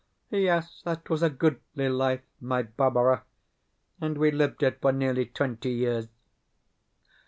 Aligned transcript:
Yes, 0.31 0.81
that 0.83 1.07
was 1.11 1.21
a 1.21 1.29
goodly 1.29 1.87
life, 1.87 2.23
my 2.39 2.63
Barbara, 2.63 3.23
and 3.99 4.17
we 4.17 4.31
lived 4.31 4.63
it 4.63 4.81
for 4.81 4.91
nearly 4.91 5.27
twenty 5.27 5.69
years.... 5.73 6.07